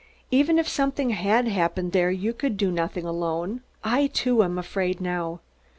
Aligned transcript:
Even 0.31 0.57
if 0.57 0.67
something 0.67 1.11
had 1.11 1.47
happened 1.47 1.91
there 1.91 2.09
you 2.09 2.33
could 2.33 2.57
do 2.57 2.71
nothing 2.71 3.05
alone. 3.05 3.61
I, 3.83 4.07
too, 4.07 4.41
am 4.41 4.57
afraid 4.57 4.99
now. 4.99 5.41